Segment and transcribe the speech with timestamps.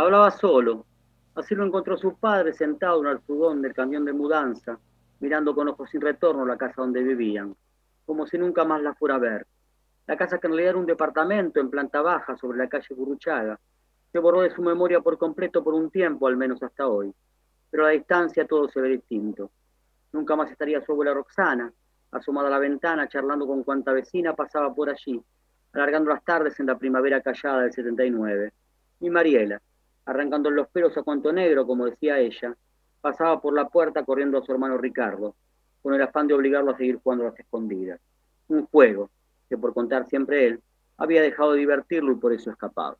[0.00, 0.86] Hablaba solo.
[1.34, 4.78] Así lo encontró su padre sentado en el alfudón del camión de mudanza,
[5.18, 7.56] mirando con ojos sin retorno la casa donde vivían,
[8.06, 9.44] como si nunca más la fuera a ver.
[10.06, 13.58] La casa que en realidad era un departamento en planta baja sobre la calle Burruchaga,
[14.12, 17.12] se borró de su memoria por completo por un tiempo, al menos hasta hoy.
[17.68, 19.50] Pero a la distancia todo se ve distinto.
[20.12, 21.72] Nunca más estaría su abuela Roxana,
[22.12, 25.20] asomada a la ventana, charlando con cuanta vecina pasaba por allí,
[25.72, 28.52] alargando las tardes en la primavera callada del 79.
[29.00, 29.60] Y Mariela,
[30.08, 32.56] arrancando los pelos a cuanto negro, como decía ella,
[33.02, 35.36] pasaba por la puerta corriendo a su hermano Ricardo,
[35.82, 38.00] con el afán de obligarlo a seguir jugando las escondidas.
[38.48, 39.10] Un juego
[39.50, 40.62] que, por contar siempre él,
[40.96, 42.96] había dejado de divertirlo y por eso escapaba.